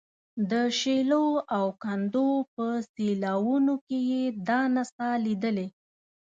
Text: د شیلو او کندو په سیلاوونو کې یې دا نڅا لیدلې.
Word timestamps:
د 0.51 0.53
شیلو 0.79 1.25
او 1.57 1.65
کندو 1.83 2.29
په 2.53 2.65
سیلاوونو 2.93 3.73
کې 3.85 3.99
یې 4.11 4.23
دا 4.47 4.61
نڅا 4.75 5.11
لیدلې. 5.25 5.67